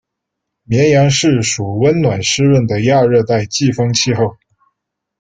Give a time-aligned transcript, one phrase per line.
[0.63, 4.35] 绵阳市属温暖湿润的亚热带季风气候。